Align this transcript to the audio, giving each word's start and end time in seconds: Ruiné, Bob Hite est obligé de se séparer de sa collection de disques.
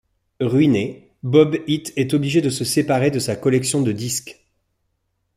Ruiné, 0.39 1.11
Bob 1.21 1.59
Hite 1.67 1.93
est 1.95 2.15
obligé 2.15 2.41
de 2.41 2.49
se 2.49 2.65
séparer 2.65 3.11
de 3.11 3.19
sa 3.19 3.35
collection 3.35 3.83
de 3.83 3.91
disques. 3.91 4.43